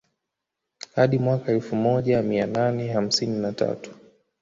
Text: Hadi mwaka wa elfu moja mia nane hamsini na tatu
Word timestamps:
Hadi 0.95 1.19
mwaka 1.19 1.45
wa 1.45 1.51
elfu 1.51 1.75
moja 1.75 2.21
mia 2.21 2.47
nane 2.47 2.87
hamsini 2.93 3.39
na 3.39 3.51
tatu 3.53 3.91